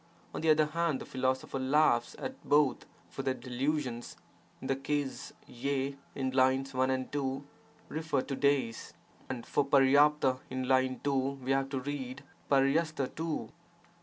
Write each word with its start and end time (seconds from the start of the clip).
On 0.33 0.41
the 0.41 0.49
other 0.49 0.65
hand 0.65 0.99
the 0.99 1.05
philosopher 1.05 1.59
laughs 1.59 2.15
at 2.17 2.43
both 2.43 2.87
for 3.07 3.21
their 3.21 3.35
delusions.' 3.35 4.17
In 4.59 4.65
this 4.65 4.79
case 4.81 5.33
q 5.45 5.95
in 6.15 6.31
lines 6.31 6.73
1 6.73 6.89
and 6.89 7.11
2 7.11 7.45
refer 7.87 8.21
to 8.23 8.35
days, 8.35 8.93
and 9.29 9.45
for 9.45 9.63
H<(N 9.63 10.39
in 10.49 10.67
line 10.67 11.01
2 11.03 11.13
we 11.43 11.51
have 11.51 11.69
to 11.69 11.81
read 11.81 12.23
h4hi 12.49 13.13
too. 13.15 13.51